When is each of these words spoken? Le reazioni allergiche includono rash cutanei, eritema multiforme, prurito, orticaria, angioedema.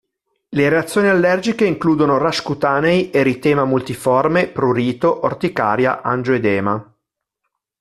Le 0.49 0.67
reazioni 0.67 1.09
allergiche 1.09 1.63
includono 1.65 2.17
rash 2.17 2.41
cutanei, 2.41 3.11
eritema 3.13 3.65
multiforme, 3.65 4.47
prurito, 4.47 5.25
orticaria, 5.27 6.01
angioedema. 6.01 6.97